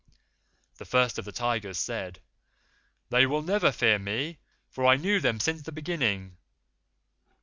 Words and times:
The 0.79 0.85
First 0.85 1.19
of 1.19 1.25
the 1.25 1.31
Tigers 1.31 1.77
said, 1.77 2.21
'They 3.11 3.27
will 3.27 3.43
never 3.43 3.71
fear 3.71 3.99
me, 3.99 4.39
for 4.67 4.83
I 4.87 4.95
knew 4.95 5.19
them 5.19 5.39
since 5.39 5.61
the 5.61 5.71
beginning. 5.71 6.37